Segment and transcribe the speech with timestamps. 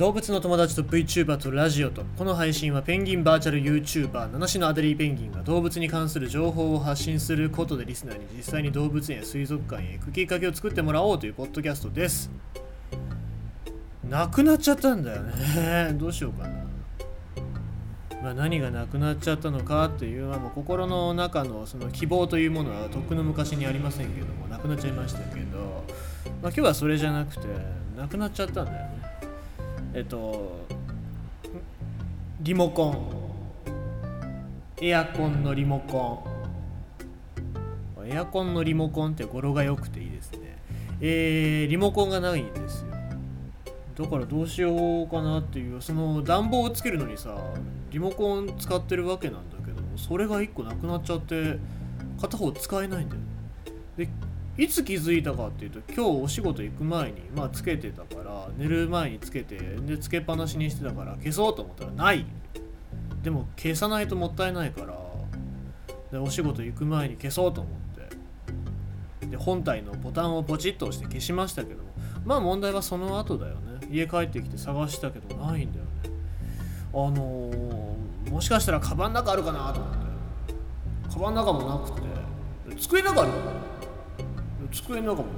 [0.00, 2.04] 動物の友達と VTuber とラジオと。
[2.16, 12.30] この配信はペンギンバーチャル YouTuber 七種のアデリーペンギンが動物に関する情報を発信することでリスナーに実際に動物園や水族館へ行くきっかけを作ってもらおうというポッドキャストです。
[14.08, 15.92] なくなっちゃったんだよね。
[15.92, 16.64] どうしようかな
[18.22, 27.46] まあ、何がなくなっちゃったのかっていうのはもう心の中のその希望というものはとっくの昔にありませんけどもなくなっちゃいましたけど、まあ、今日はそれじゃなくて
[27.98, 28.99] なくなっちゃったんだよね。
[29.94, 30.66] えっと
[32.40, 33.20] リモコン。
[34.82, 36.24] エアコンのリモコ
[37.98, 38.08] ン。
[38.08, 40.56] エアコンのリモコンって語呂が良くていいですね。
[41.00, 42.90] えー、リモコンがないんですよ。
[44.04, 45.82] だからどうしようかなっていう。
[45.82, 47.36] その暖房をつけるのにさ
[47.90, 51.58] リモコン使ってるわけなんだけどそれが1個なくなっちゃって
[52.20, 53.20] 片方使えないんだよ
[53.96, 54.08] で
[54.60, 62.26] いつ気づいたかっていうと今日お仕事行く前にまあつけてたから寝る前につけてでつけっぱなしにしてたから消そうと思ったらない。
[63.22, 64.98] でも消さないともったいないから
[66.12, 67.72] でお仕事行く前に消そうと思っ
[69.20, 69.26] て。
[69.28, 71.88] で本体のボタンをポチッと押して消しましたけども
[72.26, 73.60] まあ問題はその後だよね。
[73.90, 75.90] 家帰ってきて探したけどないんだよね。
[76.92, 79.98] あのー、もしかしたらカバンの中あるかなと思って。
[81.14, 82.10] カバンの中もなくて。
[82.76, 83.79] 机の中あるかな
[84.72, 85.28] 机の中も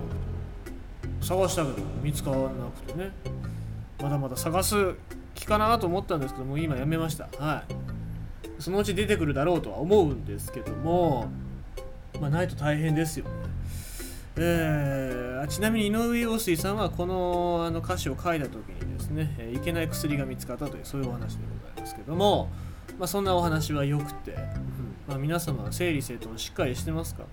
[1.20, 2.48] 探したけど見つからな
[2.86, 3.12] くてね。
[4.02, 4.94] まだまだ探す
[5.34, 7.28] 気かなと思ったんですけども今やめました。
[7.38, 8.62] はい。
[8.62, 11.28] そのうち出てくるだろうとは思うんですけども
[12.20, 13.30] まあないと大変ですよね。
[14.36, 22.48] えー、ちなみに井上陽水さんはこのあの歌詞を書いた時にですね、え、いけない薬が見つかったというそういうお話でございますけども、
[22.98, 24.36] まあ、そんなお話はよくて、
[25.08, 27.24] まあ、皆様整理整頓しっかりしてますか？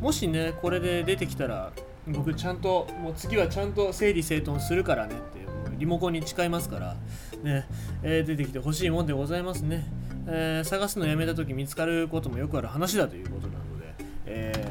[0.00, 1.72] もしねこれで出てきたら
[2.06, 5.44] 僕ちゃんともう次はちゃんと整理整頓するからねって
[5.78, 6.96] リモコンに誓いますから
[7.42, 7.66] ね、
[8.02, 9.86] えー、出てきてほしいもんでございますね、
[10.26, 13.94] えー、探すのやめた時見つかることもよくある話だということなので、
[14.26, 14.70] え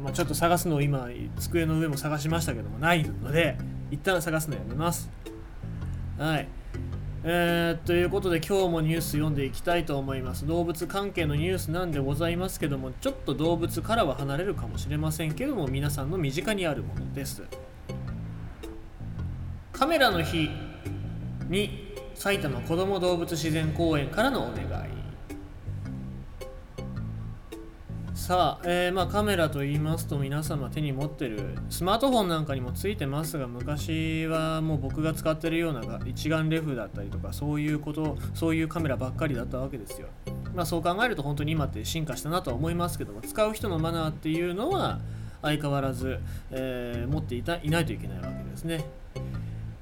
[0.00, 3.58] ー、まあ、ちょっと探すのを今机の上も探しましたけどもないので
[3.90, 5.10] 一旦探すのやめます。
[6.18, 6.48] はい。
[7.26, 10.46] えー、ということで今日もニュース読んでいきたいと思います。
[10.46, 17.42] 動物関係のニュースなんでございますけどもちょっと動物からは離れるかもしれませんけども皆さんの身近にあるものです。
[19.72, 20.50] カメラの日
[21.48, 25.03] に埼玉こども動物自然公園からのお願い。
[28.24, 40.08] さあ、えー、まあ、カメラと言いますと皆様手に持ってるスマートフォンなんかにもついてますが昔はもう僕が使ってるような一眼レフだったりとかそういうことそういうカメラばっかりだったわけですよ。
[40.54, 45.00] まあ、そう考えると本当に今って進化したなとは思いますけども使う人のマナーっていうのは
[45.42, 46.18] 相変わらず、
[46.50, 48.86] えー、持っていたいないといけないわけですね。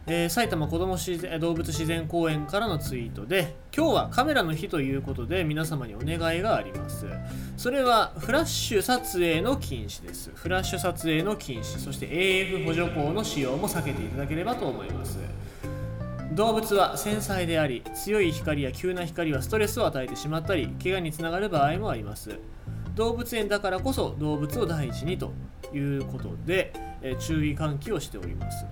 [0.06, 0.96] えー、埼玉こども
[1.38, 7.06] 動物自然公園からのツイートで今日はカメラの日ということで皆様にお願いがあります。
[7.56, 10.30] それはフラッシュ撮影の禁止です。
[10.34, 11.78] フラッシュ撮影の禁止。
[11.78, 15.18] そして AF 補助光の使用も避けていただければと思います。
[16.32, 22.40] 動物は繊細であり強い光や急な光はストレスを与えてしまったり怪我につながる場合もあります。
[22.96, 25.32] 動物園だからこそ動物を第一にと
[25.72, 28.66] いうことで、え注意喚起をしております。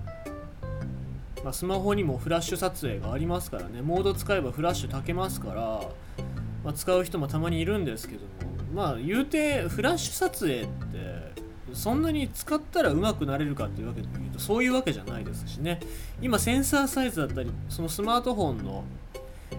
[1.43, 3.81] まあ、スマホにもフラッシュ撮影がありますからね。
[3.81, 5.81] モード使えばフラッシュ炊けますから、
[6.63, 8.27] まあ、使う人もたまにいるんですけども。
[8.73, 11.31] まあ言うてフラッシュ撮影って
[11.73, 15.79] そんなに使ったら上手くなれるかっていうわけで言うとそういうわけじゃないですしね。
[16.21, 18.83] 今センサーサイズだったりそのスマートフォンの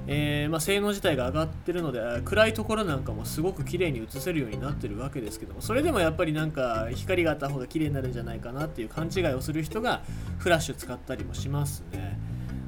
[0.07, 10.03] えー、まあ、性能自体が上がってるので暗いところなんかもすごく綺麗に映せるようになってるわけですけどもそれでもやっぱりなんか光があった方が綺麗になるんじゃないかなっていう勘違いをする人が
[10.39, 12.19] フラッシュ使ったりもしますね。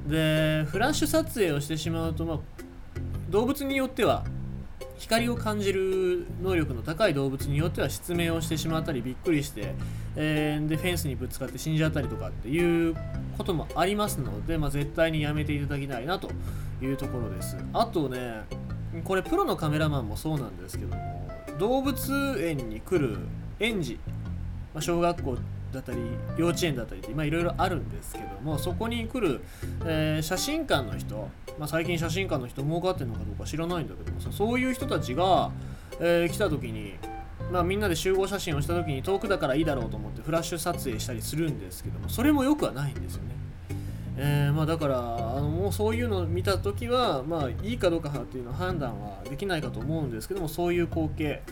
[0.07, 2.39] でフラッシュ撮影をしてしまうと、まあ、
[3.31, 4.25] 動物によっては
[4.99, 9.75] 光を感じる能力の高い動物によっては失明をしてしまったりびっくりして、
[10.17, 12.95] えー、でフェンスにぶつかって死んじゃったりとかっていう
[13.37, 16.31] こともありますので、まあ、絶対にやめていただきたいなと
[16.83, 18.45] いうところですあとね
[19.05, 21.29] これプロのカメラマンもそうなんですけども
[21.59, 23.19] 動物園に来る
[23.61, 23.99] 園児、
[24.73, 25.37] まあ、小学校
[25.73, 25.99] だったり
[26.37, 29.43] 幼稚園だったりっていろいろあるんですけどもそこに来る、
[29.85, 31.29] えー、写真館の人、
[31.59, 35.51] まあ、最近写真館の人儲かってるのかどうか知らないんだけどもそういう人たちが、
[36.01, 36.95] えー、来た時に
[37.51, 43.35] まあ、みんなで集合写真をした時に遠くだからいいだろうと思ってフラッシュ撮影したりするんですけどもそれもよくはないんですよね。
[44.17, 44.99] えー、まあ、だから
[45.37, 51.43] あのもうそういうのを見た時は、まあ、いいかどうかっていうの判断はできないかと思うんですけどもそういう光景、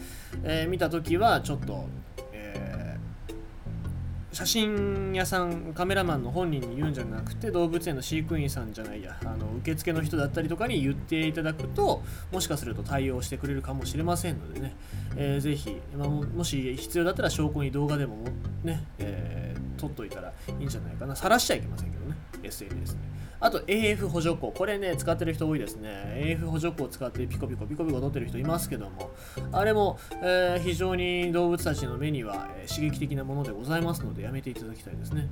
[0.44, 1.86] えー、見た時はちょっと、
[2.32, 14.76] えー、写真屋さんカメラマンの本人に言うんじゃなくて動物園の飼育員さんじゃないやあの受付の人だったりとかに言っていただくともしかすると対応してくれるかもしれませんのでね、
[15.16, 18.18] えー、ぜひ、まあ、もし必要だったら証拠に動画でも
[18.62, 19.41] ね、えー、
[19.76, 24.52] 撮っといたらいいんじゃないかな晒しちゃいけませんけどね SNS ねあと AF 補助庫。
[24.52, 26.14] これね、使ってる人多いですね。
[26.14, 29.10] AF 補助庫を使ってピコピコピコピコ撮ってる人いますけども、
[29.50, 35.26] あれも、えー、非常に動物たちの目には、えー、刺激的なものでございますので、やめていただきたいですね。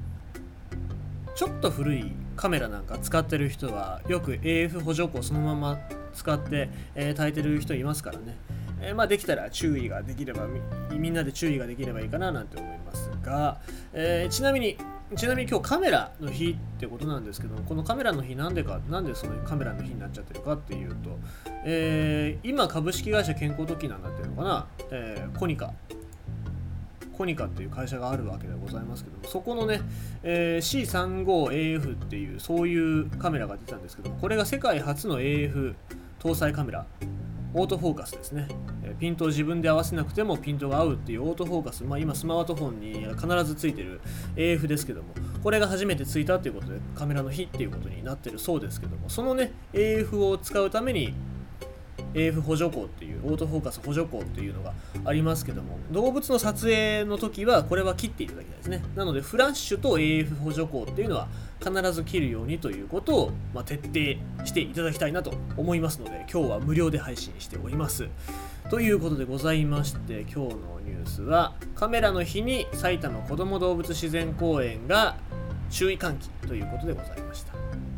[1.36, 5.78] ちょっと古いカメラなんか使ってる人は、よく AF 補助庫そのまま
[6.12, 8.36] 使って、えー、炊いてる人いますからね。
[8.80, 10.46] えー、まあ、できたら注意ができれば
[10.90, 13.60] みんなで注意ができればいいかななんて思いますが、
[13.92, 14.76] えー、ちなみに
[15.16, 21.18] ちなみに今日カメラの日ってことなんですけどこのカメラの日なんでかなんでそのカメラの日になっちゃってるかっていうと、
[21.64, 25.72] えー、今株式会社健康時なんだっていうのかな、え、コニカ。
[27.20, 29.82] コニカっていう会社があるわけでございますけどもそこのね、
[30.22, 35.74] えー、C35AF っていうそういうカメラが出たんですけどもこれが世界初の AF
[36.18, 36.86] 搭載カメラ。
[37.52, 38.48] オートフォーカスですね。
[38.98, 44.00] ピントを自分で合わせなくてもピントが合うっていうオートフォーカス、まあ、今スマートフォンに必ずついてる
[44.36, 45.08] AF ですけども、
[45.42, 51.14] これが初めてついたということでカメラの日っていうことになってるそうですけども、そのね、AF を使うために
[52.14, 54.72] AF 補助光っていうオートフォーカス補助光っていうのが
[55.04, 58.82] ありますけども動物の撮影の時はこれは切っていただきたいですね。
[58.94, 61.28] なのでフラッシュと AF 補助光っていうのは
[61.60, 68.08] 必ず切るようにということを、まあ、徹底していただきたいなと思いますので今日は無料で配信しております。
[68.70, 75.16] ということでございまして今日のニュースはカメラの日に埼玉こども動物自然公園が
[75.70, 77.89] 注意喚起ということでございました。